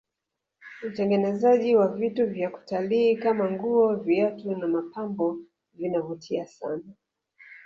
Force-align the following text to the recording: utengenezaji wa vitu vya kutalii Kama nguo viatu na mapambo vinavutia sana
utengenezaji 0.87 1.75
wa 1.75 1.87
vitu 1.87 2.27
vya 2.27 2.49
kutalii 2.49 3.15
Kama 3.17 3.51
nguo 3.51 3.95
viatu 3.95 4.55
na 4.57 4.67
mapambo 4.67 5.39
vinavutia 5.73 6.45
sana 6.45 6.93